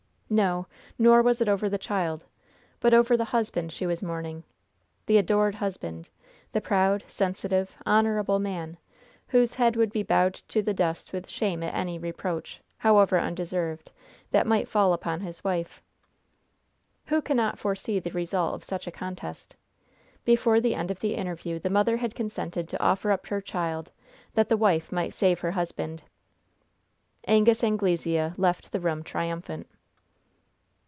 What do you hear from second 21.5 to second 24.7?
the mother had consented to offer up her child, that the